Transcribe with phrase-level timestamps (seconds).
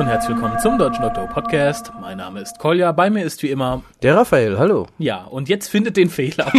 [0.00, 1.92] Hallo und herzlich willkommen zum Deutschen Doktor Podcast.
[2.00, 4.86] Mein Name ist Kolja, bei mir ist wie immer Der Raphael, hallo.
[4.96, 6.50] ja und jetzt findet den Fehler.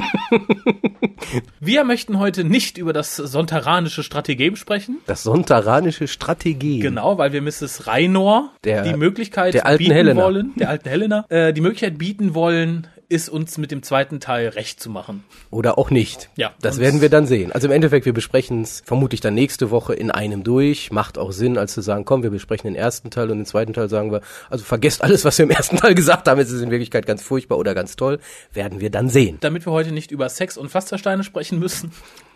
[1.60, 5.00] Wir möchten heute nicht über das sontaranische Strategem sprechen.
[5.08, 6.82] Das sontaranische Strategie.
[6.82, 7.88] Genau, weil wir Mrs.
[7.88, 10.24] Rainor Der- die Möglichkeit der alten bieten Helena.
[10.24, 14.48] wollen, der alten Helena, äh, die Möglichkeit bieten wollen, ist uns mit dem zweiten Teil
[14.48, 15.26] recht zu machen.
[15.50, 16.30] Oder auch nicht.
[16.38, 16.54] Ja.
[16.62, 17.52] Das werden wir dann sehen.
[17.52, 20.92] Also im Endeffekt, wir besprechen es vermutlich dann nächste Woche in einem durch.
[20.92, 23.74] Macht auch Sinn, als zu sagen, komm, wir besprechen den ersten Teil und den zweiten
[23.74, 26.40] Teil sagen wir, also vergesst alles, was wir im ersten Teil gesagt haben.
[26.40, 28.20] Es ist in Wirklichkeit ganz furchtbar oder ganz toll.
[28.54, 29.38] Werden wir dann sehen.
[29.42, 31.92] Damit wir heute nicht über Sex und Pflastersteine sprechen müssen,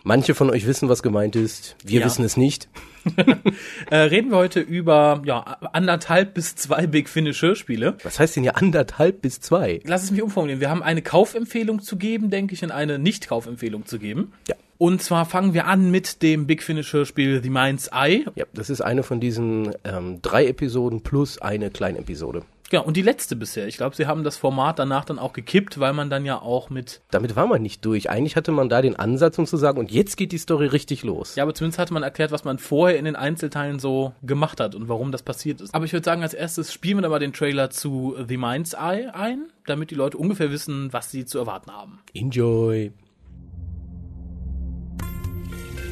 [0.08, 1.76] Manche von euch wissen, was gemeint ist.
[1.84, 2.06] Wir Ja.
[2.06, 2.70] wissen es nicht.
[3.90, 5.40] äh, reden wir heute über ja,
[5.74, 7.98] anderthalb bis zwei Big Finish Hörspiele.
[8.04, 9.82] Was heißt denn hier anderthalb bis zwei?
[9.84, 10.62] Lass es mich umformulieren.
[10.62, 14.32] Wir haben eine Kaufempfehlung zu geben, denke ich, und eine Nicht-Kaufempfehlung zu geben.
[14.48, 14.56] Ja.
[14.78, 18.26] Und zwar fangen wir an mit dem Big Finish Hörspiel The Mind's Eye.
[18.36, 22.44] Ja, das ist eine von diesen ähm, drei Episoden plus eine Kleinepisode.
[22.76, 23.70] Genau, und die letzte bisher.
[23.70, 26.70] Ich glaube, sie haben das Format danach dann auch gekippt, weil man dann ja auch
[26.70, 28.10] mit, Damit war man nicht durch.
[28.10, 31.02] Eigentlich hatte man da den Ansatz, um zu sagen, und jetzt geht die Story richtig
[31.06, 31.36] los.
[31.36, 34.76] ja, aber zumindest hatte man erklärt, was man vorher in den Einzelteilen so gemacht hat
[34.76, 35.74] und warum das passiert ist.
[35.74, 38.74] Aber ich würde sagen, als erstes spielen wir dann mal den Trailer zu The Mind's
[38.74, 42.00] Eye ein, damit die Leute ungefähr wissen, was sie zu erwarten haben.
[42.14, 42.92] Enjoy.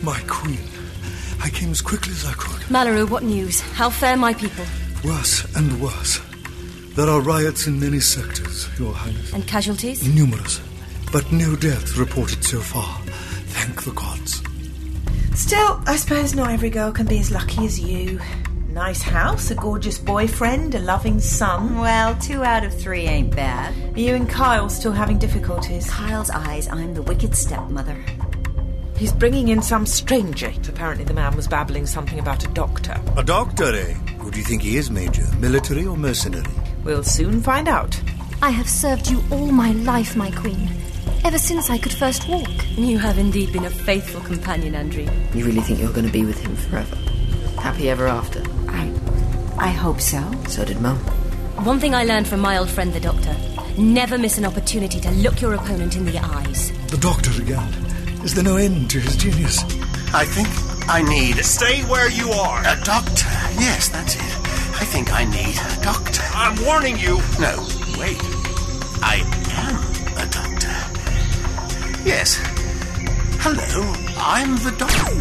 [0.02, 0.60] My queen.
[1.46, 2.70] I came as quickly as I could.
[2.70, 3.62] Mallory, what news?
[3.80, 4.66] How fare my people?
[5.06, 6.20] Worse and worse.
[6.96, 9.34] There are riots in many sectors, Your Highness.
[9.34, 10.08] And casualties?
[10.08, 10.62] Numerous.
[11.12, 13.00] But no deaths reported so far.
[13.48, 14.44] Thank the gods.
[15.34, 18.20] Still, I suppose not every girl can be as lucky as you.
[18.70, 21.80] Nice house, a gorgeous boyfriend, a loving son.
[21.80, 23.74] Well, two out of three ain't bad.
[23.96, 25.90] Are you and Kyle still having difficulties?
[25.90, 27.98] Kyle's eyes, I'm the wicked stepmother.
[28.98, 30.54] He's bringing in some stranger.
[30.70, 33.02] Apparently, the man was babbling something about a doctor.
[33.18, 33.94] A doctor, eh?
[34.20, 35.26] Who do you think he is, Major?
[35.40, 36.46] Military or mercenary?
[36.84, 38.00] We'll soon find out.
[38.42, 40.70] I have served you all my life, my queen.
[41.24, 42.50] Ever since I could first walk.
[42.78, 45.08] You have indeed been a faithful companion, Andrew.
[45.34, 46.96] You really think you're going to be with him forever?
[47.62, 48.44] Happy ever after?
[48.68, 48.92] I.
[49.58, 50.20] I hope so.
[50.50, 50.98] So did Mum.
[51.64, 53.34] One thing I learned from my old friend the doctor
[53.78, 56.72] never miss an opportunity to look your opponent in the eyes.
[56.88, 57.72] The doctor again.
[58.26, 59.64] Is there no end to his genius?
[60.14, 60.48] I think
[60.90, 62.60] I need Stay where you are.
[62.62, 63.30] a doctor.
[63.58, 64.43] Yes, that's it.
[64.84, 66.22] I think I need a doctor.
[66.36, 67.16] I'm warning you.
[67.40, 67.54] No,
[67.98, 68.20] wait.
[69.02, 69.24] I
[69.56, 69.78] am
[70.18, 70.76] a doctor.
[72.04, 72.38] Yes.
[73.40, 75.14] Hello, I'm the doctor.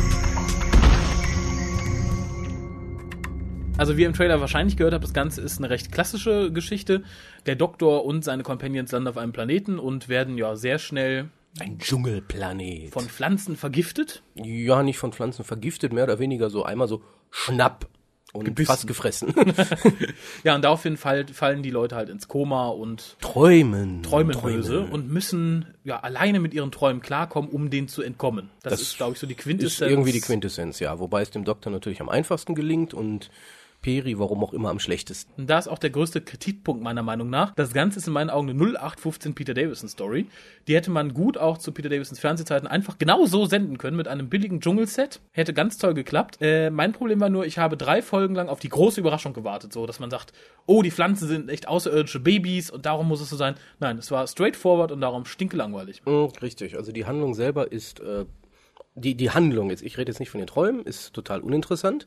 [3.79, 7.05] Also wie ihr im Trailer wahrscheinlich gehört habt, das Ganze ist eine recht klassische Geschichte.
[7.47, 11.29] Der Doktor und seine Companions landen auf einem Planeten und werden ja sehr schnell
[11.61, 12.91] Ein Dschungelplanet.
[12.93, 14.25] von Pflanzen vergiftet.
[14.35, 17.87] ja, nicht von Pflanzen vergiftet, mehr oder weniger so einmal so schnapp
[18.33, 18.67] und Gebissen.
[18.67, 19.35] fast gefressen.
[20.45, 24.03] Ja, und daraufhin fall, fallen die Leute halt ins Koma und Träumen.
[24.03, 28.51] träumen böse und müssen ja alleine mit ihren Träumen klarkommen, um denen zu entkommen.
[28.63, 29.91] Das, Das ist, glaube ich, so die ist Quintessenz.
[29.91, 30.99] irgendwie die Quintessenz, ja.
[30.99, 33.31] Wobei es dem Doktor natürlich am einfachsten gelingt und
[33.83, 35.33] Peri, warum auch immer, am schlechtesten.
[35.37, 37.53] Und da ist auch der größte Kritikpunkt meiner Meinung nach.
[37.55, 40.27] Das Ganze ist in meinen Augen eine 0815 Peter Davison Story.
[40.69, 44.07] Die hätte man gut auch zu Peter Davisons Fernsehzeiten einfach genau so senden können mit
[44.07, 45.21] einem billigen Dschungelset.
[45.33, 46.39] Hätte ganz toll geklappt.
[46.41, 49.73] Äh, mein Problem war nur, ich habe drei Folgen lang auf die große Überraschung gewartet,
[49.73, 50.33] so dass man sagt,
[50.67, 53.57] oh, die Pflanzen sind echt außerirdische Babys und darum muss es so sein.
[53.81, 56.03] Nein, es war straightforward und darum stinkelangweilig.
[56.07, 58.27] Mm, richtig, also die Handlung selber ist, äh,
[58.95, 62.07] die, die Handlung jetzt, ich rede jetzt nicht von den Träumen, ist total uninteressant,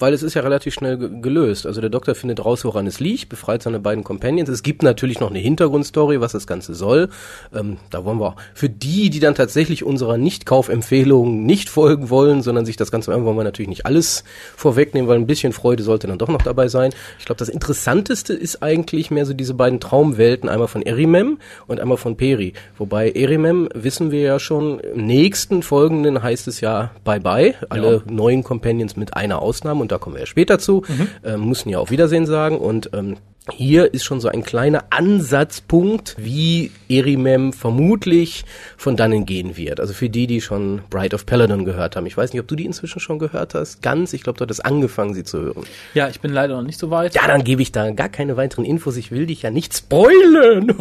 [0.00, 1.66] weil es ist ja relativ schnell ge gelöst.
[1.66, 4.48] Also der Doktor findet raus, woran es liegt, befreit seine beiden Companions.
[4.48, 7.10] Es gibt natürlich noch eine Hintergrundstory, was das Ganze soll.
[7.54, 12.42] Ähm, da wollen wir auch, für die, die dann tatsächlich unserer Nicht-Kaufempfehlung nicht folgen wollen,
[12.42, 14.24] sondern sich das Ganze, wollen wir natürlich nicht alles
[14.56, 16.92] vorwegnehmen, weil ein bisschen Freude sollte dann doch noch dabei sein.
[17.18, 21.80] Ich glaube, das Interessanteste ist eigentlich mehr so diese beiden Traumwelten, einmal von Erimem und
[21.80, 22.54] einmal von Peri.
[22.78, 28.44] Wobei Erimem wissen wir ja schon, im nächsten folgenden heißt es ja Bye-bye, alle neuen
[28.44, 30.82] Companions mit einer Ausnahme und da kommen wir ja später zu,
[31.24, 32.58] ähm, müssen ja auf Wiedersehen sagen.
[32.58, 33.16] Und ähm,
[33.50, 38.44] hier ist schon so ein kleiner Ansatzpunkt, wie Erimem vermutlich
[38.76, 39.80] von dannen gehen wird.
[39.80, 42.06] Also für die, die schon Bride of Paladin gehört haben.
[42.06, 43.82] Ich weiß nicht, ob du die inzwischen schon gehört hast.
[43.82, 45.64] Ganz, ich glaube, du hattest angefangen, sie zu hören.
[45.94, 47.14] Ja, ich bin leider noch nicht so weit.
[47.14, 48.96] Ja, dann gebe ich da gar keine weiteren Infos.
[48.96, 50.74] Ich will dich ja nicht spoilen.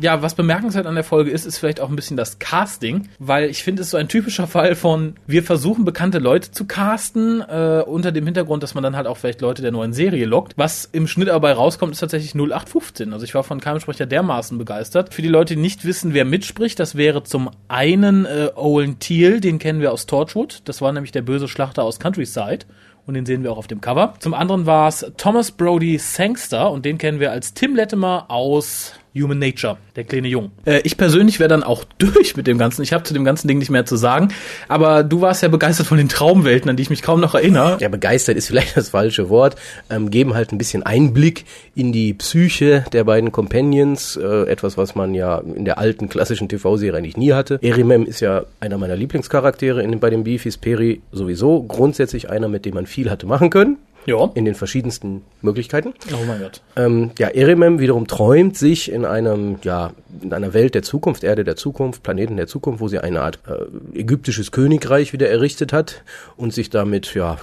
[0.00, 3.48] Ja, was bemerkenswert an der Folge ist, ist vielleicht auch ein bisschen das Casting, weil
[3.48, 7.40] ich finde, es ist so ein typischer Fall von, wir versuchen bekannte Leute zu casten,
[7.40, 10.52] äh, unter dem Hintergrund, dass man dann halt auch vielleicht Leute der neuen Serie lockt.
[10.56, 13.12] Was im Schnitt dabei rauskommt, ist tatsächlich 0815.
[13.12, 15.12] Also ich war von keinem Sprecher dermaßen begeistert.
[15.12, 19.40] Für die Leute, die nicht wissen, wer mitspricht, das wäre zum einen äh, Owen Teal,
[19.40, 20.62] den kennen wir aus Torchwood.
[20.64, 22.66] Das war nämlich der böse Schlachter aus Countryside.
[23.06, 24.14] Und den sehen wir auch auf dem Cover.
[24.18, 28.94] Zum anderen war es Thomas Brody Sangster und den kennen wir als Tim Latimer aus
[29.20, 30.50] Human Nature, der kleine Jung.
[30.64, 32.82] Äh, ich persönlich wäre dann auch durch mit dem Ganzen.
[32.82, 34.28] Ich habe zu dem ganzen Ding nicht mehr zu sagen.
[34.68, 37.78] Aber du warst ja begeistert von den Traumwelten, an die ich mich kaum noch erinnere.
[37.80, 39.56] Ja, begeistert ist vielleicht das falsche Wort.
[39.90, 44.16] Ähm, geben halt ein bisschen Einblick in die Psyche der beiden Companions.
[44.16, 47.58] Äh, etwas, was man ja in der alten klassischen TV-Serie eigentlich nie hatte.
[47.62, 50.56] Erimem ist ja einer meiner Lieblingscharaktere in, bei den Beefies.
[50.56, 53.78] Peri sowieso grundsätzlich einer, mit dem man viel hatte machen können.
[54.06, 54.30] Ja.
[54.34, 55.94] In den verschiedensten Möglichkeiten.
[56.12, 56.62] Oh mein Gott.
[56.76, 59.92] Ähm, ja, Erimem wiederum träumt sich in einem, ja,
[60.22, 63.40] in einer Welt der Zukunft, Erde der Zukunft, Planeten der Zukunft, wo sie eine Art
[63.46, 66.04] äh, ägyptisches Königreich wieder errichtet hat
[66.36, 67.36] und sich damit, ja,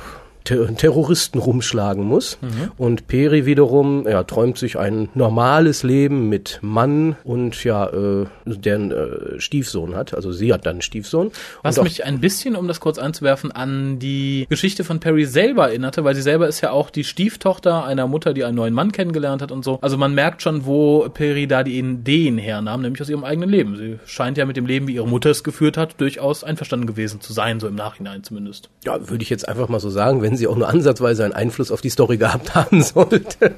[0.43, 2.37] Terroristen rumschlagen muss.
[2.41, 2.71] Mhm.
[2.77, 8.91] Und Peri wiederum ja, träumt sich ein normales Leben mit Mann und ja, äh, deren
[8.91, 10.13] äh, Stiefsohn hat.
[10.13, 11.31] Also sie hat dann einen Stiefsohn.
[11.61, 16.03] Was mich ein bisschen, um das kurz einzuwerfen, an die Geschichte von Perry selber erinnerte,
[16.03, 19.41] weil sie selber ist ja auch die Stieftochter einer Mutter, die einen neuen Mann kennengelernt
[19.41, 19.79] hat und so.
[19.81, 23.75] Also man merkt schon, wo Perry da die Ideen hernahm, nämlich aus ihrem eigenen Leben.
[23.75, 27.21] Sie scheint ja mit dem Leben, wie ihre Mutter es geführt hat, durchaus einverstanden gewesen
[27.21, 28.69] zu sein, so im Nachhinein zumindest.
[28.85, 31.71] Ja, würde ich jetzt einfach mal so sagen, wenn sie auch nur ansatzweise einen Einfluss
[31.71, 33.55] auf die Story gehabt haben sollte.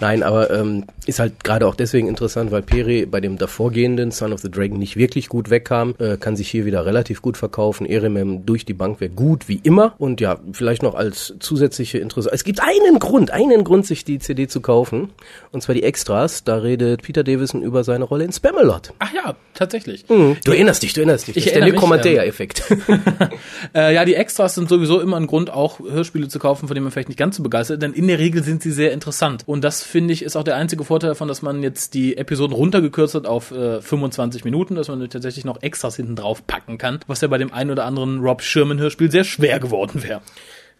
[0.00, 4.32] Nein, aber ähm, ist halt gerade auch deswegen interessant, weil Peri bei dem davorgehenden Son
[4.32, 7.86] of the Dragon nicht wirklich gut wegkam, äh, kann sich hier wieder relativ gut verkaufen.
[7.86, 12.34] Eremem durch die Bank wäre gut wie immer und ja, vielleicht noch als zusätzliche Interessant.
[12.34, 15.10] Es gibt einen Grund, einen Grund, sich die CD zu kaufen
[15.52, 16.44] und zwar die Extras.
[16.44, 18.92] Da redet Peter Davison über seine Rolle in Spamalot.
[18.98, 20.08] Ach ja, tatsächlich.
[20.08, 20.36] Mhm.
[20.44, 21.36] Du erinnerst dich, du erinnerst dich.
[21.36, 22.62] Ich das ist der Necromantea-Effekt.
[23.74, 26.84] äh, ja, die Extras sind sowieso immer ein Grund, auch Hörspiele zu kaufen, von denen
[26.84, 29.42] man vielleicht nicht ganz so begeistert, denn in der Regel sind sie sehr interessant.
[29.46, 32.54] Und das finde ich ist auch der einzige Vorteil davon, dass man jetzt die Episoden
[32.54, 37.00] runtergekürzt hat auf äh, 25 Minuten, dass man tatsächlich noch Extras hinten drauf packen kann,
[37.06, 40.22] was ja bei dem einen oder anderen Rob Sherman Hörspiel sehr schwer geworden wäre.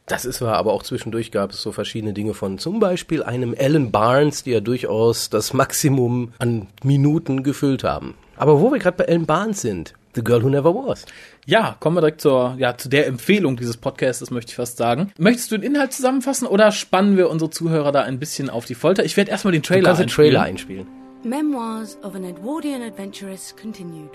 [0.06, 3.56] Das ist wahr, aber auch zwischendurch gab es so verschiedene Dinge von zum Beispiel einem
[3.59, 8.15] Alan Barnes, die ja durchaus das Maximum an Minuten gefüllt haben.
[8.37, 11.07] Aber wo wir gerade bei Alan Barnes sind, The Girl Who Never Was.
[11.45, 15.13] Ja, kommen wir direkt zur, ja, zu der Empfehlung dieses Podcasts, möchte ich fast sagen.
[15.19, 18.75] Möchtest du den Inhalt zusammenfassen oder spannen wir unsere Zuhörer da ein bisschen auf die
[18.75, 19.05] Folter?
[19.05, 20.31] Ich werde erstmal den Trailer du einspielen.
[20.31, 20.87] Den Trailer einspielen.
[21.23, 24.11] Memoirs of an Edwardian adventuress continued.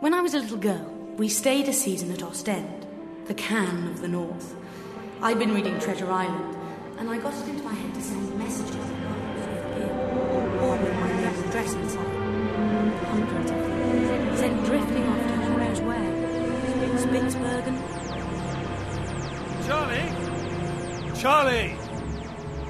[0.00, 0.86] When I was a little girl,
[1.16, 2.86] we stayed a season at Ostend,
[3.28, 4.54] the Cannes of the North.
[5.22, 6.56] I'd been reading Treasure Island,
[6.98, 8.76] and I got it into my head to send messages
[10.62, 11.12] all with my
[11.50, 12.06] dress inside.
[13.10, 14.36] Hundreds of them.
[14.36, 15.01] Sent drifting
[17.12, 17.76] Spitsbergen.
[19.66, 20.08] Charlie?
[21.20, 21.76] Charlie!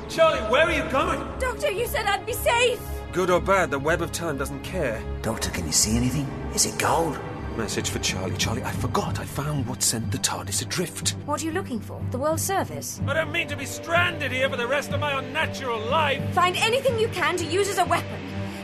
[0.08, 1.20] Charlie, where are you going?
[1.38, 2.80] Doctor, you said I'd be safe!
[3.12, 5.00] Good or bad, the web of time doesn't care.
[5.22, 6.26] Doctor, can you see anything?
[6.56, 7.20] Is it gold?
[7.56, 8.36] Message for Charlie.
[8.36, 9.20] Charlie, I forgot.
[9.20, 11.10] I found what sent the TARDIS adrift.
[11.24, 12.02] What are you looking for?
[12.10, 13.00] The World Service?
[13.06, 16.20] I don't mean to be stranded here for the rest of my unnatural life.
[16.34, 18.18] Find anything you can to use as a weapon.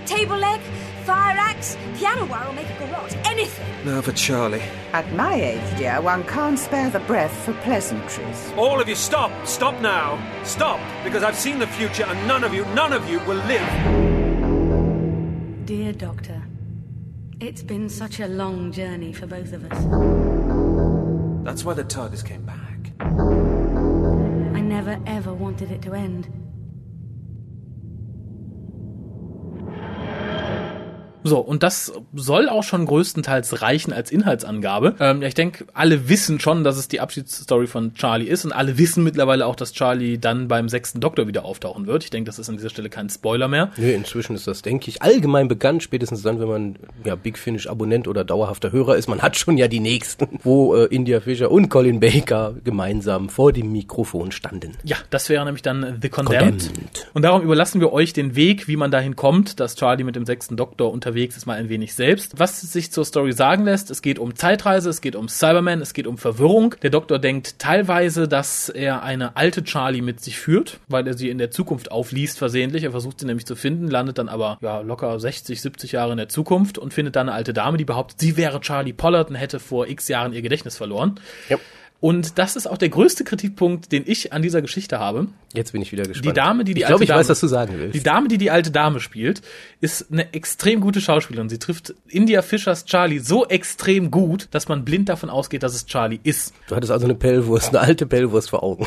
[0.06, 0.60] Table leg,
[1.08, 3.16] fire axe, piano wire, will make a garrote.
[3.24, 3.66] Anything.
[3.86, 4.60] Now for Charlie.
[4.92, 8.52] At my age, dear, one can't spare the breath for pleasantries.
[8.58, 9.32] All of you, stop!
[9.46, 10.18] Stop now!
[10.44, 10.78] Stop!
[11.04, 13.68] Because I've seen the future and none of you, none of you will live.
[15.64, 16.42] Dear Doctor,
[17.40, 19.78] it's been such a long journey for both of us.
[21.42, 22.92] That's why the TARDIS came back.
[23.00, 26.28] I never ever wanted it to end.
[31.24, 34.94] So, und das soll auch schon größtenteils reichen als Inhaltsangabe.
[35.00, 38.78] Ähm, ich denke, alle wissen schon, dass es die Abschiedsstory von Charlie ist und alle
[38.78, 42.04] wissen mittlerweile auch, dass Charlie dann beim sechsten Doktor wieder auftauchen wird.
[42.04, 43.70] Ich denke, das ist an dieser Stelle kein Spoiler mehr.
[43.76, 47.66] Nee, inzwischen ist das, denke ich, allgemein bekannt, spätestens dann, wenn man ja Big Finish
[47.66, 49.08] Abonnent oder dauerhafter Hörer ist.
[49.08, 53.52] Man hat schon ja die nächsten, wo äh, India Fisher und Colin Baker gemeinsam vor
[53.52, 54.76] dem Mikrofon standen.
[54.84, 56.66] Ja, das wäre nämlich dann The Condemned.
[56.66, 57.10] Condemned.
[57.14, 60.24] Und darum überlassen wir euch den Weg, wie man dahin kommt, dass Charlie mit dem
[60.24, 62.38] sechsten Doktor unterwegs ist, mal ein wenig selbst.
[62.38, 65.94] Was sich zur Story sagen lässt, es geht um Zeitreise, es geht um Cyberman, es
[65.94, 66.74] geht um Verwirrung.
[66.82, 71.30] Der Doktor denkt teilweise, dass er eine alte Charlie mit sich führt, weil er sie
[71.30, 72.84] in der Zukunft aufliest versehentlich.
[72.84, 76.18] Er versucht sie nämlich zu finden, landet dann aber ja locker 60, 70 Jahre in
[76.18, 79.36] der Zukunft und findet dann eine alte Dame, die behauptet, sie wäre Charlie Pollard und
[79.36, 81.18] hätte vor x Jahren ihr Gedächtnis verloren.
[81.48, 81.56] Ja.
[82.00, 85.26] Und das ist auch der größte Kritikpunkt, den ich an dieser Geschichte habe.
[85.52, 86.26] Jetzt bin ich wieder gespannt.
[86.26, 87.96] Die Dame, die die ich alte glaube, ich Dame, weiß, was du sagen willst.
[87.96, 89.42] Die Dame, die die alte Dame spielt,
[89.80, 91.48] ist eine extrem gute Schauspielerin.
[91.48, 95.86] Sie trifft India Fischers Charlie so extrem gut, dass man blind davon ausgeht, dass es
[95.86, 96.54] Charlie ist.
[96.68, 98.86] Du hattest also eine Pellwurst, eine alte Pellwurst vor Augen.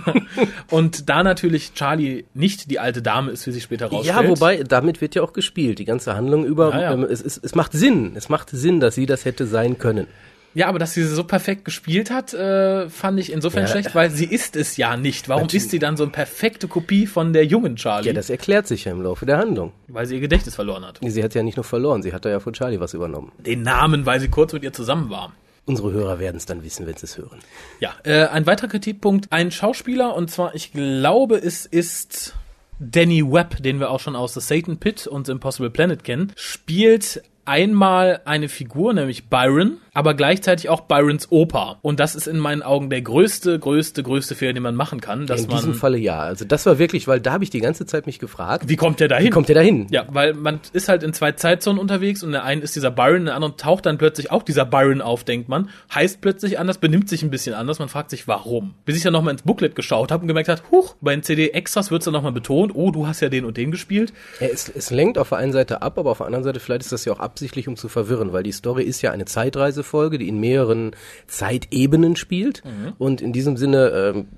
[0.70, 4.16] Und da natürlich Charlie nicht die alte Dame ist, wie sich später rausstellt.
[4.16, 6.70] Ja, wobei, damit wird ja auch gespielt, die ganze Handlung über.
[6.70, 6.92] Ja, ja.
[6.94, 10.06] Ähm, es, es, es macht Sinn, es macht Sinn, dass sie das hätte sein können.
[10.52, 13.68] Ja, aber dass sie so perfekt gespielt hat, äh, fand ich insofern Ja.
[13.68, 15.28] schlecht, weil sie ist es ja nicht.
[15.28, 15.64] Warum Natürlich.
[15.64, 18.08] ist sie dann so eine perfekte Kopie von der jungen Charlie?
[18.08, 19.72] Ja, das erklärt sich ja im Laufe der Handlung.
[19.86, 20.98] weil sie ihr Gedächtnis verloren hat.
[21.04, 23.30] Sie hat ja nicht nur verloren, sie hat da ja von Charlie was übernommen.
[23.38, 25.32] Den Namen, weil sie kurz mit ihr zusammen war.
[25.66, 27.38] Unsere Hörer werden es dann wissen, wenn sie es hören.
[27.78, 32.34] Ja, äh, ein weiterer Kritikpunkt, ein Schauspieler, und zwar, ich glaube, es ist
[32.80, 36.32] Danny Webb, den wir auch schon aus The Satan Pit und The Impossible Planet kennen,
[36.34, 41.80] spielt einmal eine Figur, nämlich Byron, aber gleichzeitig auch Byrons Opa.
[41.82, 45.26] Und das ist in meinen Augen der größte, größte, größte Fehler, den man machen kann,
[45.26, 46.20] dass In diesem man Falle ja.
[46.20, 49.00] Also das war wirklich, weil da habe ich die ganze Zeit mich gefragt, wie kommt
[49.00, 49.26] der da hin?
[49.26, 49.88] wie kommt der da hin?
[49.90, 52.92] Ja, weil man ist halt in zwei Zeitzonen unterwegs und in der einen ist dieser
[52.92, 56.60] Byron, in der anderen taucht dann plötzlich auch dieser Byron auf, denkt man, heißt plötzlich
[56.60, 58.74] anders, benimmt sich ein bisschen anders, man fragt sich, warum.
[58.84, 61.90] Bis ich dann nochmal ins Booklet geschaut habe und gemerkt habe, huch, bei den CD-Extras
[61.90, 64.12] wird's dann nochmal betont, oh, du hast ja den und den gespielt.
[64.38, 66.82] Ja, es, es lenkt auf der einen Seite ab, aber auf der anderen Seite vielleicht
[66.82, 70.18] ist das ja auch absichtlich, um zu verwirren, weil die Story ist ja eine Zeitreisefolge,
[70.18, 70.90] die in mehreren
[71.26, 72.92] Zeitebenen spielt Mhm.
[72.98, 74.28] und in diesem Sinne ähm,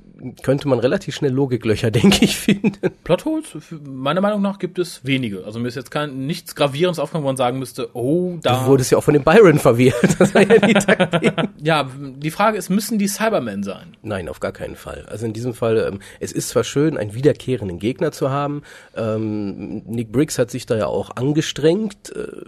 [0.43, 2.73] könnte man relativ schnell Logiklöcher, denke ich, finden.
[3.05, 5.45] Plotholes, meiner Meinung nach gibt es wenige.
[5.45, 8.61] Also mir ist jetzt kein, nichts Gravierendes aufgekommen, wo man sagen müsste, oh, da...
[8.61, 9.97] Du wurdest ja auch von dem Byron verwirrt.
[10.23, 11.33] Das war ja die Taktik.
[11.63, 13.97] ja, die Frage ist, müssen die Cybermen sein?
[14.03, 15.07] Nein, auf gar keinen Fall.
[15.09, 18.63] Also in diesem Fall, ähm, es ist zwar schön, einen wiederkehrenden Gegner zu haben.
[18.95, 22.45] Ähm, Nick Briggs hat sich da ja auch angestrengt, äh,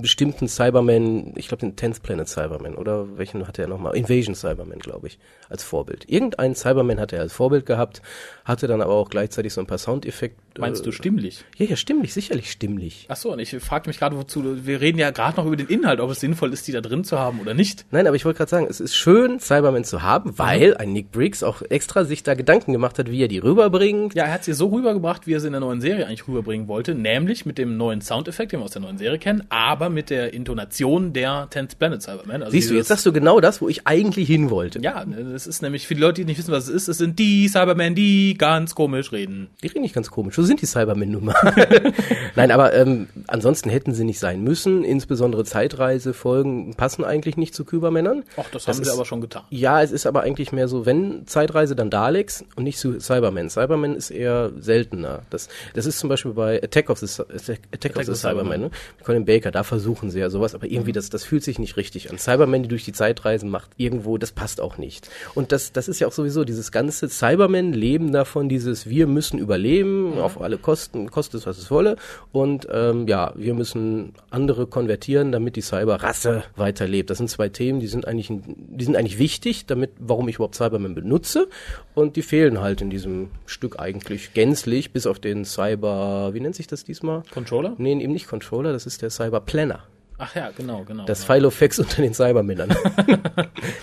[0.00, 3.94] bestimmten Cyberman, ich glaube den 10th Planet Cyberman, oder welchen hatte er nochmal?
[3.94, 5.18] Invasion Cyberman, glaube ich,
[5.52, 6.08] als Vorbild.
[6.08, 8.02] Irgendeinen Cyberman hat er als Vorbild gehabt,
[8.44, 10.51] hatte dann aber auch gleichzeitig so ein paar Soundeffekte.
[10.58, 11.44] Meinst du stimmlich?
[11.56, 13.06] Ja, ja, stimmlich, sicherlich stimmlich.
[13.08, 15.68] Ach so, und ich fragte mich gerade, wozu, wir reden ja gerade noch über den
[15.68, 17.86] Inhalt, ob es sinnvoll ist, die da drin zu haben oder nicht.
[17.90, 21.10] Nein, aber ich wollte gerade sagen, es ist schön, Cyberman zu haben, weil ein Nick
[21.10, 24.14] Briggs auch extra sich da Gedanken gemacht hat, wie er die rüberbringt.
[24.14, 26.68] Ja, er hat sie so rübergebracht, wie er sie in der neuen Serie eigentlich rüberbringen
[26.68, 30.10] wollte, nämlich mit dem neuen Soundeffekt, den wir aus der neuen Serie kennen, aber mit
[30.10, 32.42] der Intonation der 10th Planet Cyberman.
[32.42, 34.80] Also Siehst du, jetzt sagst du genau das, wo ich eigentlich hin wollte.
[34.80, 37.18] Ja, das ist nämlich für die Leute, die nicht wissen, was es ist, es sind
[37.18, 39.48] die Cybermen, die ganz komisch reden.
[39.62, 40.34] Die reden nicht ganz komisch.
[40.42, 41.36] So sind die Cybermen nun mal.
[42.34, 44.82] Nein, aber ähm, ansonsten hätten sie nicht sein müssen.
[44.82, 48.24] Insbesondere Zeitreisefolgen passen eigentlich nicht zu Kybermännern.
[48.36, 49.44] Ach, das, haben ist, sie aber schon getan.
[49.50, 53.50] Ja, es ist aber eigentlich mehr so, wenn Zeitreise, dann Daleks und nicht zu Cybermen.
[53.50, 55.22] Cybermen ist eher seltener.
[55.30, 58.70] Das, das ist zum Beispiel bei Attack of the, Attack, Attack of the Cybermen, ne?
[59.04, 62.10] Colin Baker, da versuchen sie ja sowas, aber irgendwie, das, das fühlt sich nicht richtig
[62.10, 62.18] an.
[62.18, 65.08] Cybermen, die durch die Zeit reisen, macht irgendwo, das passt auch nicht.
[65.34, 69.38] Und das, das ist ja auch sowieso dieses ganze Cybermen leben davon, dieses wir müssen
[69.38, 71.96] überleben, auf alle Kosten, kostet es, was es wolle.
[72.32, 77.10] Und ähm, ja, wir müssen andere konvertieren, damit die Cyberrasse weiterlebt.
[77.10, 80.54] Das sind zwei Themen, die sind eigentlich, die sind eigentlich wichtig, damit, warum ich überhaupt
[80.54, 81.48] Cybermen benutze.
[81.94, 86.54] Und die fehlen halt in diesem Stück eigentlich gänzlich, bis auf den Cyber, wie nennt
[86.54, 87.22] sich das diesmal?
[87.32, 87.74] Controller?
[87.78, 89.84] Nee, eben nicht Controller, das ist der Cyber Planner.
[90.18, 91.04] Ach ja, genau, genau.
[91.04, 91.34] Das genau.
[91.34, 92.74] Filofax unter den Cybermännern.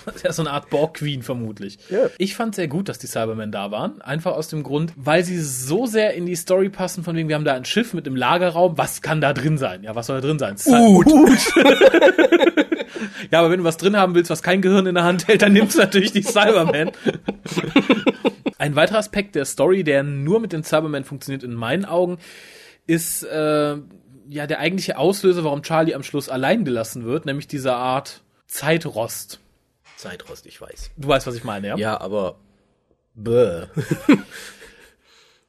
[0.06, 1.78] Das ist ja so eine Art Borg Queen vermutlich.
[1.90, 2.10] Ja.
[2.18, 4.02] Ich fand sehr gut, dass die Cybermen da waren.
[4.02, 7.36] Einfach aus dem Grund, weil sie so sehr in die Story passen, von wegen, wir
[7.36, 8.78] haben da ein Schiff mit einem Lagerraum.
[8.78, 9.84] Was kann da drin sein?
[9.84, 10.56] Ja, was soll da drin sein?
[10.66, 11.04] Uh.
[13.32, 15.42] ja, aber wenn du was drin haben willst, was kein Gehirn in der Hand hält,
[15.42, 16.92] dann nimmst du natürlich die Cybermen.
[18.58, 22.18] Ein weiterer Aspekt der Story, der nur mit den Cybermen funktioniert in meinen Augen,
[22.88, 23.78] ist äh,
[24.30, 29.40] ja der eigentliche Auslöser, warum Charlie am Schluss allein gelassen wird, nämlich diese Art Zeitrost.
[29.98, 30.92] Zeitrost, ich weiß.
[30.98, 31.78] Du weißt, was ich meine, ja?
[31.78, 32.36] Ja, aber
[33.16, 33.64] bäh.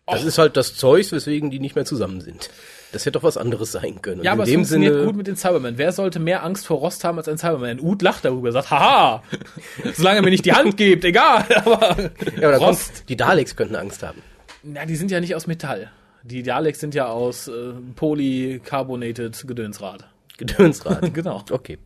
[0.07, 2.51] Das ist halt das Zeug, weswegen die nicht mehr zusammen sind.
[2.91, 4.19] Das hätte doch was anderes sein können.
[4.21, 5.79] Und Ja, aber in es dem funktioniert Sinne, gut mit den Cybermen.
[5.79, 7.79] Wer sollte mehr Angst vor Rost haben als ein Cyberman?
[7.79, 9.23] Ud lacht darüber, sagt, haha,
[9.95, 12.11] solange er mir nicht die Hand gibt, egal, aber
[12.41, 12.95] ja, aber Rost.
[12.97, 14.21] kommt, die Daleks könnten Angst haben.
[14.65, 15.93] Na, die sind ja nicht aus Metall.
[16.23, 20.07] Die Daleks sind ja aus äh, Polycarbonated Gedönsrad.
[20.39, 21.13] Gedönsrad.
[21.15, 21.43] Genau.
[21.51, 21.79] Okay.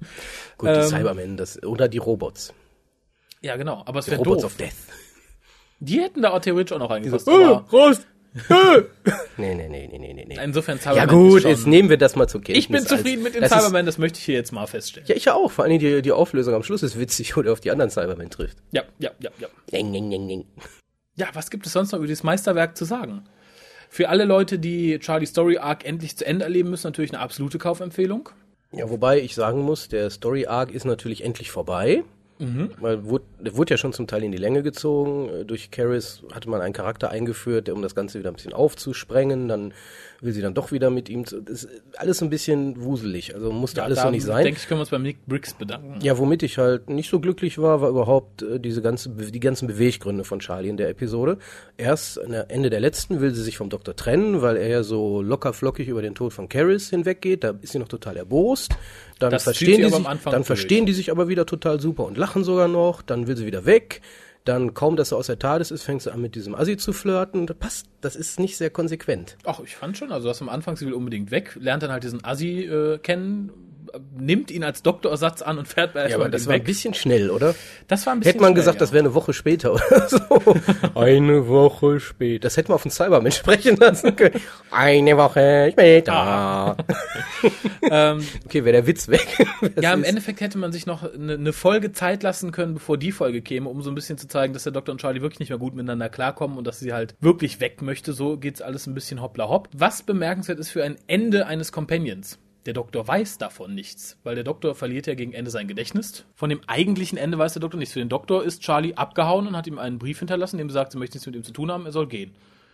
[0.59, 2.53] Gut, die Ähm, Cybermen, das, oder die Robots.
[3.41, 3.83] Ja, genau.
[3.87, 4.53] Aber es wäre Robots doof.
[4.53, 4.73] of Death.
[5.81, 7.29] Die hätten da auch theoretisch auch noch reingepasst.
[7.29, 8.07] Äh, aber Rost!
[9.37, 10.39] Nee, nee, nee, nee, nee, nee.
[10.43, 12.65] insofern Ja Cyberman gut, ist schon- jetzt nehmen wir das mal zur Kenntnis.
[12.65, 15.09] Ich bin zufrieden als- mit den das Cybermen, das möchte ich hier jetzt mal feststellen.
[15.09, 15.51] Ja, ich ja auch.
[15.53, 18.31] Vor allem die, die Auflösung am Schluss ist witzig, wo der auf die anderen Cybermen
[18.31, 18.59] trifft.
[18.73, 19.49] Ja, ja, ja, ja.
[19.73, 20.45] Ding, ding, ding, ding.
[21.17, 23.25] Ja, was gibt es sonst noch über dieses Meisterwerk zu sagen?
[23.95, 27.59] Für alle Leute, die Charlie Story Arc endlich zu Ende erleben müssen, natürlich eine absolute
[27.59, 28.29] Kaufempfehlung.
[28.73, 32.03] Ja, wobei ich sagen muss, der Story Arc ist natürlich endlich vorbei.
[32.41, 32.73] Mhm.
[32.81, 35.47] Weil wurde, der wurde ja schon zum Teil in die Länge gezogen.
[35.47, 39.47] Durch Caris hatte man einen Charakter eingeführt, um das Ganze wieder ein bisschen aufzusprengen.
[39.47, 39.73] Dann
[40.25, 41.27] will sie dann doch wieder mit ihm.
[41.27, 43.35] Zu, das ist alles ein bisschen wuselig.
[43.35, 44.45] Also musste ja, alles so nicht sein.
[44.45, 45.99] denke ich, können wir uns bei Nick Briggs bedanken.
[46.03, 49.69] Ja, womit ich halt nicht so glücklich war, war überhaupt äh, diese ganze, die ganzen
[49.69, 51.39] Beweggründe von Charlie in der Episode.
[51.77, 55.53] Erst Ende der letzten will sie sich vom Doktor trennen, weil er ja so locker
[55.53, 57.45] flockig über den Tod von Caris hinweggeht.
[57.45, 58.77] Da ist sie noch total erbost.
[59.19, 62.45] Dann das verstehen die sich, dann verstehen die sich aber wieder total super und lachen
[62.45, 63.03] sogar noch.
[63.03, 64.01] Dann will sie wieder weg.
[64.45, 66.93] Dann kaum, dass er aus der TARDIS ist, fängt sie an mit diesem Assi zu
[66.93, 67.47] flirten.
[67.47, 69.39] Das passt, das ist nicht sehr konsequent.
[69.45, 72.05] Ach, ich fand schon, also das am Anfang, sie will unbedingt weg, lernt dann halt
[72.05, 73.51] diesen Assi äh, kennen,
[74.17, 76.63] nimmt ihn als Doktorersatz an und fährt erstmal Ja, aber das war weg.
[76.63, 77.55] ein bisschen schnell, oder?
[77.89, 78.81] Das war ein bisschen Hätte man schnell, gesagt, ja.
[78.81, 80.21] das wäre eine Woche später oder so.
[80.95, 82.41] eine Woche später.
[82.45, 84.41] Das hätte man auf den Cybermensch sprechen lassen können.
[84.71, 86.77] Eine Woche später.
[87.91, 89.27] Ähm, okay, wäre der Witz weg.
[89.81, 90.09] ja, im ist.
[90.09, 93.69] Endeffekt hätte man sich noch eine, eine Folge Zeit lassen können, bevor die Folge käme,
[93.69, 95.75] um so ein bisschen zu zeigen, dass der Doktor und Charlie wirklich nicht mehr gut
[95.75, 98.15] miteinander klarkommen und dass sie halt wirklich weg möchte.
[98.15, 99.69] So geht's alles ein bisschen hoppla hopp.
[99.75, 102.39] Was bemerkenswert ist für ein Ende eines Companions.
[102.67, 106.25] Der Doktor weiß davon nichts, weil der Doktor verliert ja gegen Ende sein Gedächtnis.
[106.35, 107.93] Von dem eigentlichen Ende weiß der Doktor nichts.
[107.93, 110.93] Für den Doktor ist Charlie abgehauen und hat ihm einen Brief hinterlassen, in dem sagt,
[110.93, 112.33] sie möchte nichts mit ihm zu tun haben, er soll gehen.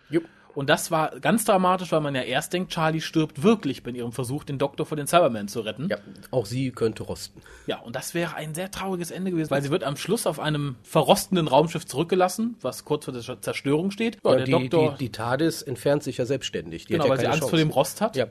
[0.09, 0.23] Jupp.
[0.53, 4.11] Und das war ganz dramatisch, weil man ja erst denkt, Charlie stirbt wirklich bei ihrem
[4.11, 5.87] Versuch, den Doktor vor den Cybermen zu retten.
[5.89, 5.97] Ja,
[6.31, 7.41] auch sie könnte rosten.
[7.67, 10.39] Ja, und das wäre ein sehr trauriges Ende gewesen, weil sie wird am Schluss auf
[10.39, 14.17] einem verrostenden Raumschiff zurückgelassen, was kurz vor der Zerstörung steht.
[14.23, 16.85] Ja, der die, Doktor, die, die TARDIS entfernt sich ja selbstständig.
[16.85, 17.49] Die genau, ja weil sie Angst Chance.
[17.49, 18.15] vor dem Rost hat.
[18.15, 18.27] Ja.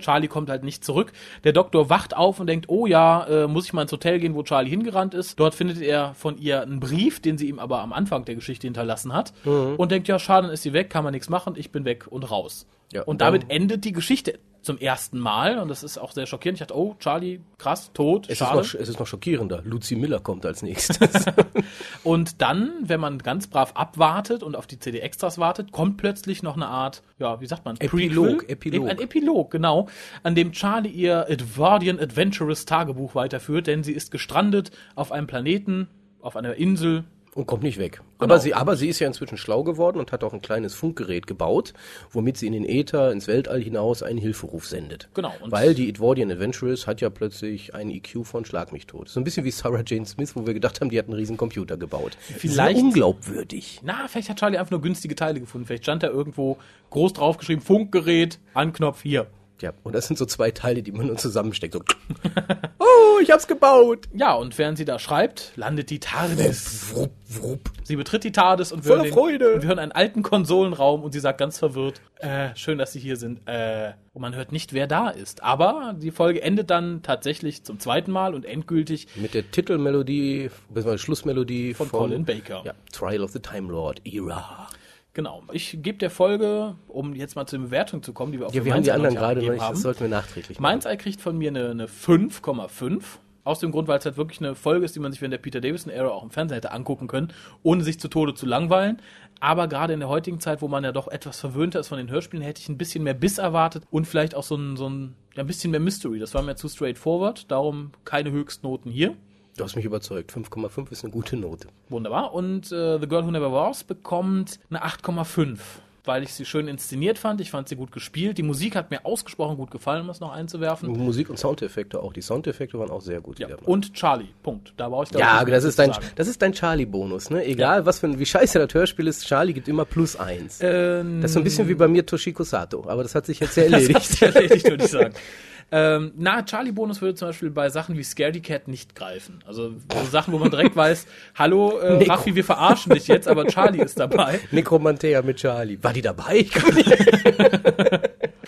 [0.00, 1.12] Charlie kommt halt nicht zurück.
[1.44, 4.34] Der Doktor wacht auf und denkt, oh ja, äh, muss ich mal ins Hotel gehen,
[4.34, 5.38] wo Charlie hingerannt ist.
[5.38, 8.66] Dort findet er von ihr einen Brief, den sie ihm aber am Anfang der Geschichte
[8.66, 9.32] hinterlassen hat.
[9.44, 9.74] Mhm.
[9.76, 12.06] Und denkt, ja, schade, dann ist sie weg, kann man nichts machen, ich bin weg
[12.08, 12.66] und raus.
[12.92, 16.60] Ja, und damit endet die Geschichte zum ersten Mal und das ist auch sehr schockierend.
[16.60, 18.60] Ich dachte, oh, Charlie, krass, tot, es schade.
[18.60, 19.62] Ist noch, es ist noch schockierender.
[19.64, 21.24] Lucy Miller kommt als nächstes.
[22.04, 26.56] und dann, wenn man ganz brav abwartet und auf die CD-Extras wartet, kommt plötzlich noch
[26.56, 27.76] eine Art, ja, wie sagt man?
[27.76, 28.38] Epilog.
[28.38, 28.50] Prequel?
[28.50, 28.88] Epilog.
[28.88, 29.88] Ein Epilog, genau,
[30.24, 35.88] an dem Charlie ihr Edwardian Adventurous Tagebuch weiterführt, denn sie ist gestrandet auf einem Planeten,
[36.20, 37.04] auf einer Insel,
[37.36, 38.00] und kommt nicht weg.
[38.18, 38.32] Genau.
[38.32, 41.26] Aber, sie, aber sie ist ja inzwischen schlau geworden und hat auch ein kleines Funkgerät
[41.26, 41.74] gebaut,
[42.10, 45.08] womit sie in den Äther, ins Weltall hinaus einen Hilferuf sendet.
[45.12, 45.32] Genau.
[45.44, 49.10] Weil die Edwardian Adventurers hat ja plötzlich einen IQ von Schlag mich tot.
[49.10, 51.36] So ein bisschen wie Sarah Jane Smith, wo wir gedacht haben, die hat einen riesen
[51.36, 52.16] Computer gebaut.
[52.20, 52.80] Vielleicht.
[52.80, 53.80] unglaubwürdig.
[53.84, 55.66] Na, vielleicht hat Charlie einfach nur günstige Teile gefunden.
[55.66, 56.56] Vielleicht stand da irgendwo
[56.90, 59.26] groß draufgeschrieben, Funkgerät, Anknopf hier.
[59.60, 61.74] Ja, und das sind so zwei Teile, die man nur zusammensteckt.
[61.74, 61.80] So.
[62.78, 64.06] oh, ich hab's gebaut.
[64.12, 66.94] Ja, und während sie da schreibt, landet die TARDIS.
[66.94, 67.70] Wupp, wupp, wupp.
[67.84, 71.12] Sie betritt die TARDIS und wir, hören den, und wir hören einen alten Konsolenraum und
[71.12, 73.40] sie sagt ganz verwirrt, äh, schön, dass Sie hier sind.
[73.46, 75.42] Äh, und man hört nicht, wer da ist.
[75.42, 80.98] Aber die Folge endet dann tatsächlich zum zweiten Mal und endgültig mit der Titelmelodie, beziehungsweise
[80.98, 82.62] Schlussmelodie von, von Colin Baker.
[82.64, 84.68] Ja, Trial of the Time Lord, Era.
[85.16, 85.42] Genau.
[85.50, 88.66] Ich gebe der Folge, um jetzt mal zur Bewertung zu kommen, die wir auf Ja,
[88.66, 89.72] wir haben die anderen gerade noch nicht, haben.
[89.72, 90.78] das sollten wir nachträglich machen.
[90.84, 93.02] Mainz kriegt von mir eine, eine 5,5.
[93.42, 95.38] Aus dem Grund, weil es halt wirklich eine Folge ist, die man sich während der
[95.38, 99.00] Peter Davison-Ära auch im Fernsehen hätte angucken können, ohne sich zu Tode zu langweilen.
[99.40, 102.10] Aber gerade in der heutigen Zeit, wo man ja doch etwas verwöhnter ist von den
[102.10, 105.14] Hörspielen, hätte ich ein bisschen mehr Biss erwartet und vielleicht auch so ein, so ein,
[105.34, 106.18] ein bisschen mehr Mystery.
[106.18, 109.16] Das war mir zu straightforward, darum keine Höchstnoten hier.
[109.56, 110.32] Du hast mich überzeugt.
[110.32, 111.68] 5,5 ist eine gute Note.
[111.88, 112.34] Wunderbar.
[112.34, 115.58] Und äh, The Girl Who Never Was bekommt eine 8,5
[116.06, 117.40] weil ich sie schön inszeniert fand.
[117.40, 118.38] Ich fand sie gut gespielt.
[118.38, 120.88] Die Musik hat mir ausgesprochen gut gefallen, um es noch einzuwerfen.
[120.90, 122.12] Musik und Soundeffekte auch.
[122.12, 123.38] Die Soundeffekte waren auch sehr gut.
[123.38, 123.48] Ja.
[123.64, 124.28] Und Charlie.
[124.42, 124.72] Punkt.
[124.76, 127.30] Da brauche ich Ja, das ist, dein, das ist dein Charlie-Bonus.
[127.30, 127.44] Ne?
[127.44, 127.86] Egal, ja.
[127.86, 130.60] was für ein, wie scheiße das Hörspiel ist, Charlie gibt immer plus eins.
[130.62, 132.84] Ähm, das ist so ein bisschen wie bei mir Toshiko Sato.
[132.88, 133.94] Aber das hat sich jetzt erledigt.
[133.94, 135.14] das hat sich erledigt, würde ich sagen.
[135.72, 139.42] Ähm, na, Charlie-Bonus würde zum Beispiel bei Sachen wie Scaredy Cat nicht greifen.
[139.46, 143.46] Also so Sachen, wo man direkt weiß, hallo, äh, Raffi, wir verarschen dich jetzt, aber
[143.46, 144.38] Charlie ist dabei.
[144.52, 145.82] Necromantea mit Charlie.
[145.82, 146.36] War die dabei?
[146.36, 146.90] Ich kann nicht.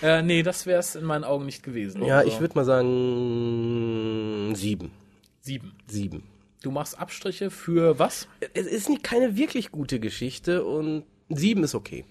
[0.02, 2.04] äh, nee, das wäre es in meinen Augen nicht gewesen.
[2.04, 2.30] Ja, also.
[2.30, 4.92] ich würde mal sagen sieben.
[5.40, 5.72] Sieben.
[5.88, 6.22] Sieben.
[6.62, 8.28] Du machst Abstriche für was?
[8.54, 12.04] Es ist nicht keine wirklich gute Geschichte und sieben ist okay.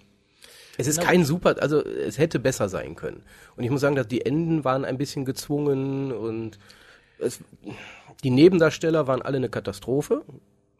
[0.77, 3.23] Es ist kein super, also es hätte besser sein können.
[3.55, 6.59] Und ich muss sagen, dass die Enden waren ein bisschen gezwungen und
[7.19, 7.39] es,
[8.23, 10.23] die Nebendarsteller waren alle eine Katastrophe,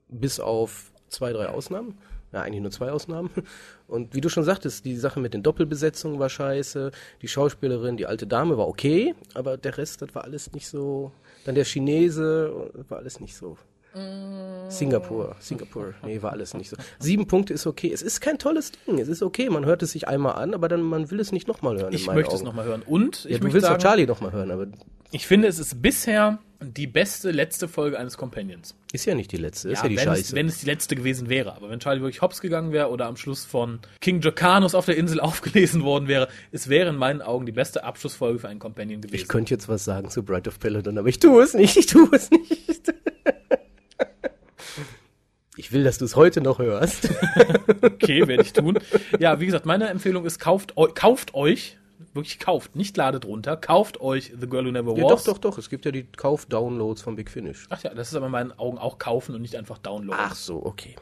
[0.08, 1.98] bis auf zwei, drei Ausnahmen.
[2.34, 3.30] Ja, eigentlich nur zwei Ausnahmen.
[3.88, 6.92] Und wie du schon sagtest, die Sache mit den Doppelbesetzungen war scheiße.
[7.22, 11.14] Die Schauspielerin, die alte Dame war okay, aber der Rest, das war alles nicht so.
[11.46, 13.58] Dann der Chinese, war alles nicht so
[14.70, 16.78] Singapur, Singapur, nee, war alles nicht so.
[17.00, 17.92] Sieben Punkte ist okay.
[17.92, 19.00] Es ist kein tolles Ding.
[19.00, 19.50] Es ist okay.
[19.50, 21.94] Man hört es sich einmal an, aber dann man will es nicht nochmal hören.
[21.94, 22.36] Ich möchte Augen.
[22.36, 22.84] es nochmal hören.
[22.86, 24.68] Und ich ja, du willst sagen, auch Charlie nochmal hören, aber
[25.12, 28.76] ich finde, es ist bisher die beste letzte Folge eines Companions.
[28.92, 30.22] Ist ja nicht die letzte, ist ja, die wenn Scheiße.
[30.22, 31.56] Es, wenn es die letzte gewesen wäre.
[31.56, 34.98] Aber wenn Charlie wirklich hops gegangen wäre oder am Schluss von King Jocanus auf der
[34.98, 39.02] Insel aufgelesen worden wäre, es wäre in meinen Augen die beste Abschlussfolge für einen Companion
[39.02, 39.22] gewesen.
[39.22, 41.86] ich könnte jetzt was sagen zu Bright of Paladin, aber ich tue es nicht, ich
[41.86, 42.94] tue es nicht.
[45.58, 47.10] Ich will, dass du es heute noch hörst.
[47.82, 48.80] okay, werde ich tun.
[49.20, 51.78] Ja, wie gesagt, meine Empfehlung ist, kauft, kauft euch,
[52.14, 55.24] wirklich kauft, nicht ladet runter, kauft euch The Girl Who Never Ja, Was.
[55.24, 55.58] doch, doch, doch.
[55.58, 57.66] Es gibt ja die Kauf-Downloads von Big Finish.
[57.70, 60.24] Ach ja, das ist aber in meinen Augen auch kaufen und nicht einfach downloaden.
[60.24, 60.96] Ach so, okay.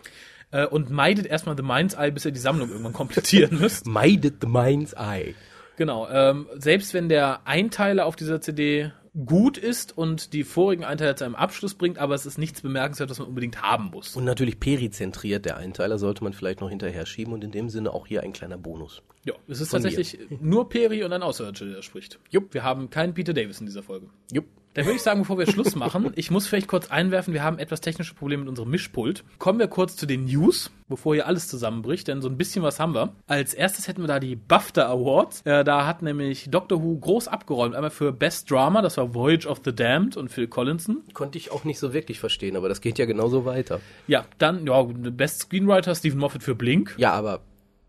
[0.51, 3.85] Äh, und meidet erstmal The Mind's Eye, bis ihr die Sammlung irgendwann komplettieren müsst.
[3.87, 5.35] Meidet the mind's eye.
[5.75, 6.07] Genau.
[6.09, 8.93] Ähm, selbst wenn der Einteiler auf dieser CD
[9.25, 13.09] gut ist und die vorigen Einteiler zu einem Abschluss bringt, aber es ist nichts bemerkenswert,
[13.09, 14.15] was man unbedingt haben muss.
[14.15, 17.93] Und natürlich perizentriert, der Einteiler sollte man vielleicht noch hinterher schieben und in dem Sinne
[17.93, 19.01] auch hier ein kleiner Bonus.
[19.23, 22.19] Ja, es ist tatsächlich nur Peri und ein Außerirdischer, der spricht.
[22.29, 22.53] Jupp.
[22.53, 24.07] Wir haben keinen Peter Davis in dieser Folge.
[24.31, 24.45] Jupp.
[24.75, 27.59] Dann würde ich sagen, bevor wir Schluss machen, ich muss vielleicht kurz einwerfen, wir haben
[27.59, 29.23] etwas technische Probleme mit unserem Mischpult.
[29.39, 32.77] Kommen wir kurz zu den News, bevor hier alles zusammenbricht, denn so ein bisschen was
[32.77, 33.13] haben wir.
[33.25, 35.41] Als erstes hätten wir da die BAFTA Awards.
[35.45, 37.73] Äh, da hat nämlich Doctor Who groß abgeräumt.
[37.73, 41.03] Einmal für Best Drama, das war Voyage of the Damned und Phil Collinson.
[41.13, 43.79] Konnte ich auch nicht so wirklich verstehen, aber das geht ja genauso weiter.
[44.07, 46.95] Ja, dann, ja, Best Screenwriter Stephen Moffat für Blink.
[46.97, 47.39] Ja, aber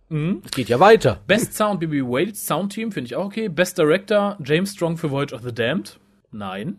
[0.08, 1.18] es geht ja weiter.
[1.26, 3.48] Best Sound BB Wales Sound Team finde ich auch okay.
[3.48, 5.98] Best Director James Strong für Voyage of the Damned.
[6.32, 6.78] Nein.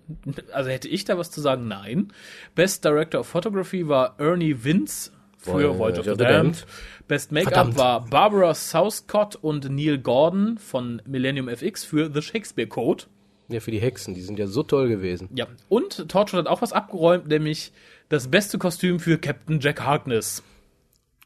[0.51, 1.67] Also hätte ich da was zu sagen?
[1.67, 2.13] Nein.
[2.55, 6.65] Best Director of Photography war Ernie Vince für Voyage of the Damned.
[7.07, 13.05] Best Make-up war Barbara Southcott und Neil Gordon von Millennium FX für The Shakespeare Code.
[13.49, 15.29] Ja, für die Hexen, die sind ja so toll gewesen.
[15.33, 15.47] Ja.
[15.69, 17.71] Und Torchwood hat auch was abgeräumt, nämlich
[18.09, 20.43] das beste Kostüm für Captain Jack Harkness.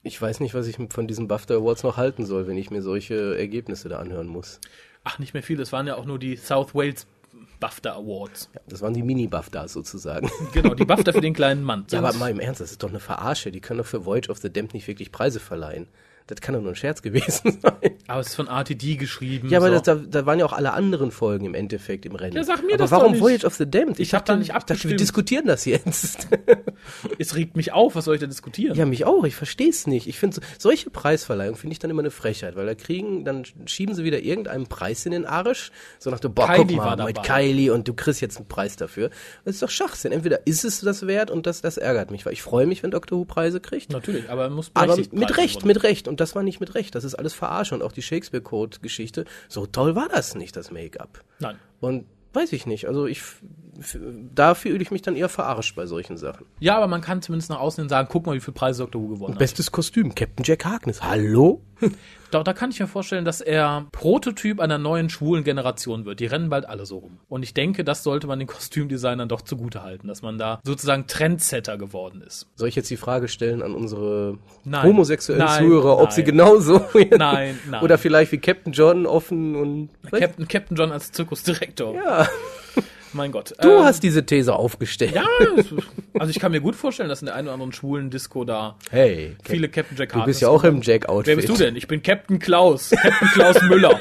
[0.03, 2.81] Ich weiß nicht, was ich von diesen BAFTA Awards noch halten soll, wenn ich mir
[2.81, 4.59] solche Ergebnisse da anhören muss.
[5.03, 5.57] Ach, nicht mehr viel.
[5.57, 7.07] Das waren ja auch nur die South Wales
[7.61, 8.49] BAFTA Awards.
[8.53, 10.29] Ja, das waren die Mini-BAFTAs sozusagen.
[10.51, 11.85] Genau, die BAFTA für den kleinen Mann.
[11.91, 13.51] Ja, aber mal im Ernst, das ist doch eine Verarsche.
[13.51, 15.87] Die können doch für Voyage of the Damned nicht wirklich Preise verleihen.
[16.31, 17.91] Das kann doch nur ein Scherz gewesen sein.
[18.07, 19.49] Aber es ist von RTD geschrieben.
[19.49, 19.73] Ja, aber so.
[19.73, 22.37] das, da, da waren ja auch alle anderen Folgen im Endeffekt im Rennen.
[22.37, 23.21] Ja, sag mir aber das warum doch nicht.
[23.21, 23.99] Voyage of the Damned?
[23.99, 24.99] Ich hab da nicht ich dachte, wir abgestimmt.
[24.99, 26.29] diskutieren das jetzt.
[27.19, 28.77] es regt mich auf, was soll ich da diskutieren?
[28.77, 29.25] ja, mich auch.
[29.25, 30.07] Ich verstehe es nicht.
[30.07, 33.43] Ich finde, so, solche Preisverleihungen finde ich dann immer eine Frechheit, weil da kriegen, dann
[33.65, 35.71] schieben sie wieder irgendeinen Preis in den Arsch.
[35.99, 37.23] So nach dem, boah, Kylie guck mal, mit.
[37.23, 39.09] Kylie und du kriegst jetzt einen Preis dafür.
[39.43, 40.13] Das ist doch Schachsinn.
[40.13, 42.91] Entweder ist es das wert und das, das ärgert mich, weil ich freue mich, wenn
[42.91, 43.91] Doctor Who Preise kriegt.
[43.91, 46.07] Natürlich, aber muss Aber mit Recht, mit Recht.
[46.07, 46.95] Und das war nicht mit Recht.
[46.95, 47.75] Das ist alles Verarsche.
[47.75, 49.25] Und auch die Shakespeare-Code-Geschichte.
[49.49, 51.23] So toll war das nicht, das Make-up.
[51.39, 51.57] Nein.
[51.79, 52.87] Und weiß ich nicht.
[52.87, 53.21] Also ich,
[54.33, 56.45] da fühle ich mich dann eher verarscht bei solchen Sachen.
[56.59, 59.01] Ja, aber man kann zumindest nach außen hin sagen, guck mal, wie viele Preise Dr.
[59.01, 59.39] Who gewonnen hat.
[59.39, 61.03] Bestes Kostüm, Captain Jack Harkness.
[61.03, 61.61] Hallo?
[62.31, 66.19] Doch, da kann ich mir vorstellen, dass er Prototyp einer neuen schwulen Generation wird.
[66.21, 67.19] Die rennen bald alle so rum.
[67.27, 71.07] Und ich denke, das sollte man den Kostümdesignern doch zugute halten, dass man da sozusagen
[71.07, 72.47] Trendsetter geworden ist.
[72.55, 74.83] Soll ich jetzt die Frage stellen an unsere Nein.
[74.83, 76.11] homosexuellen Nein, Zuhörer, ob nein.
[76.11, 76.85] sie genauso
[77.17, 77.83] Nein, nein.
[77.83, 81.95] oder vielleicht wie Captain John offen und Captain, Captain John als Zirkusdirektor.
[81.95, 82.27] ja,
[83.13, 83.53] Mein Gott.
[83.61, 85.13] du Ähm, hast diese These aufgestellt.
[85.15, 85.25] Ja,
[86.17, 88.77] also ich kann mir gut vorstellen, dass in der einen oder anderen schwulen Disco da
[88.89, 91.27] Hey, viele Captain Jack du bist ja auch im Jack-Outfit.
[91.27, 91.75] Wer bist du denn?
[91.75, 92.91] Ich bin Captain Klaus.
[92.91, 93.99] Captain Klaus Müller.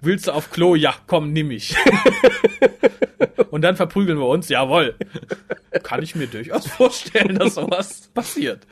[0.00, 0.74] Willst du auf Klo?
[0.74, 1.74] Ja, komm, nimm mich.
[3.50, 4.48] Und dann verprügeln wir uns.
[4.48, 4.94] Jawohl.
[5.82, 8.66] Kann ich mir durchaus vorstellen, dass sowas passiert.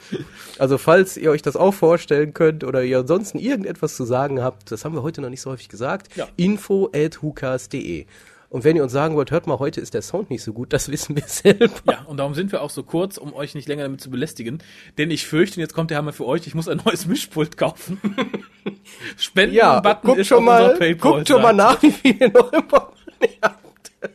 [0.58, 4.70] Also falls ihr euch das auch vorstellen könnt oder ihr ansonsten irgendetwas zu sagen habt,
[4.70, 6.28] das haben wir heute noch nicht so häufig gesagt, Ja.
[6.36, 8.06] info at hukas.de.
[8.48, 10.72] Und wenn ihr uns sagen wollt, hört mal, heute ist der Sound nicht so gut,
[10.72, 11.70] das wissen wir selber.
[11.90, 14.62] Ja, und darum sind wir auch so kurz, um euch nicht länger damit zu belästigen.
[14.98, 18.00] Denn ich fürchte, jetzt kommt der Hammer für euch, ich muss ein neues Mischpult kaufen.
[19.16, 22.30] Spenden Ja, Button guckt ist schon mal, PayPal guckt schon mal nach, wie viel ihr
[22.30, 23.60] noch im Portemonnaie habt.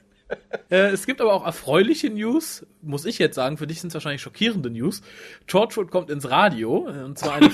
[0.70, 3.58] Äh, es gibt aber auch erfreuliche News, muss ich jetzt sagen.
[3.58, 5.02] Für dich sind es wahrscheinlich schockierende News.
[5.48, 6.88] Torchwood kommt ins Radio.
[6.88, 7.50] äh, Und zwar eine,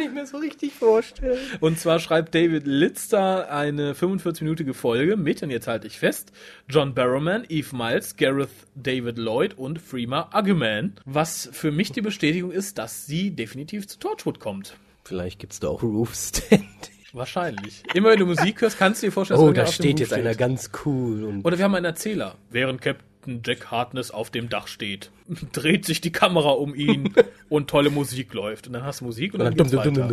[0.00, 1.38] Ich mir so richtig vorstellen.
[1.60, 6.32] und zwar schreibt David Litzter eine 45-minütige Folge mit, und jetzt halte ich fest,
[6.68, 10.94] John Barrowman, Eve Miles, Gareth David Lloyd und Freema Arguman.
[11.04, 14.74] Was für mich die Bestätigung ist, dass sie definitiv zu Torchwood kommt.
[15.04, 16.64] Vielleicht gibt's da auch Roofstand.
[17.12, 17.82] Wahrscheinlich.
[17.92, 20.34] Immer wenn du Musik hörst, kannst du dir vorstellen, dass Oh, da steht jetzt einer
[20.34, 22.36] ganz cool und Oder wir haben einen Erzähler.
[22.50, 25.10] Während Captain Jack Hartness auf dem Dach steht,
[25.52, 27.14] dreht sich die Kamera um ihn
[27.48, 28.66] und tolle Musik läuft.
[28.66, 30.10] Und dann hast du Musik und dann geht's weiter.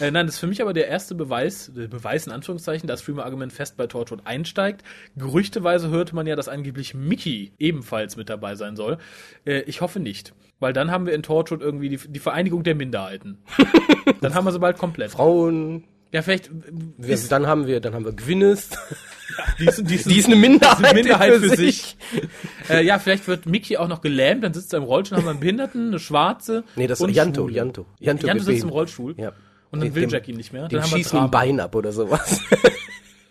[0.00, 3.02] Äh, nein, das ist für mich aber der erste Beweis, der Beweis in Anführungszeichen, dass
[3.02, 4.82] Freeman Argument fest bei Torchwood einsteigt.
[5.16, 8.98] Gerüchteweise hörte man ja, dass angeblich Mickey ebenfalls mit dabei sein soll.
[9.44, 10.34] Äh, ich hoffe nicht.
[10.60, 13.38] Weil dann haben wir in Torchwood irgendwie die, die Vereinigung der Minderheiten.
[14.20, 15.10] dann haben wir sie bald komplett.
[15.10, 16.48] Frauen, Ja, vielleicht.
[16.96, 18.68] Wir, dann haben wir, dann haben wir Gwyneth.
[19.38, 21.96] Ja, die, ist, die, ist, die ist eine Minderheit, eine Minderheit für, für sich.
[22.68, 25.30] äh, ja, vielleicht wird Mickey auch noch gelähmt, dann sitzt er im Rollstuhl, haben wir
[25.30, 26.62] einen Behinderten, eine Schwarze.
[26.76, 27.86] Nee, das ist Janto, Janto.
[27.98, 29.14] Janto, Janto sitzt im Rollstuhl.
[29.16, 29.32] Ja.
[29.70, 30.68] Und dann will Jack ihn nicht mehr.
[30.68, 32.38] Dann haben schießen ihm Bein ab oder sowas.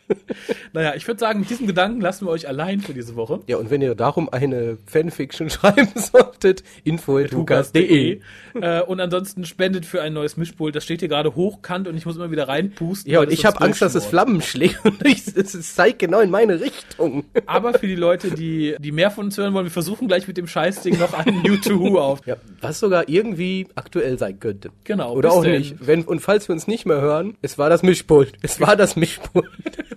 [0.74, 3.42] naja, ich würde sagen, mit diesem Gedanken lassen wir euch allein für diese Woche.
[3.48, 8.22] Ja, und wenn ihr darum eine Fanfiction schreiben solltet, info.lukas.de.
[8.56, 10.76] äh, und ansonsten spendet für ein neues Mischpult.
[10.76, 13.12] Das steht hier gerade hochkant und ich muss immer wieder reinpusten.
[13.12, 16.20] Ja, und ich habe Angst, dass es Flammen schlägt und ich, es, es zeigt genau
[16.20, 17.26] in meine Richtung.
[17.46, 20.38] Aber für die Leute, die, die mehr von uns hören wollen, wir versuchen gleich mit
[20.38, 22.26] dem Scheißding noch einen New to Who auf.
[22.26, 24.70] Ja, was sogar irgendwie aktuell sein könnte.
[24.84, 25.14] Genau.
[25.14, 25.60] Oder auch denn.
[25.60, 25.76] nicht.
[25.86, 28.34] Wenn, und falls wir uns nicht mehr hören, es war das Mischpult.
[28.42, 29.48] Es war das Mischpult.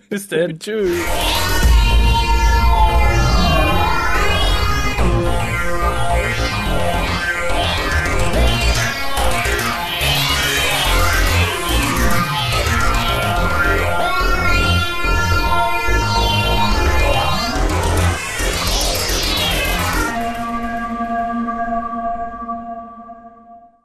[0.09, 0.59] Bis dann.
[0.59, 0.91] Tschüss.